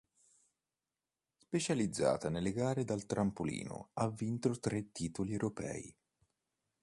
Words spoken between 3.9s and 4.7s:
ha vinto